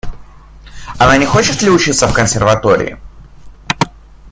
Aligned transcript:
Она 0.97 1.15
не 1.17 1.27
хочет 1.27 1.61
ли 1.61 1.69
учиться 1.69 2.07
в 2.07 2.13
консерватории? 2.15 2.97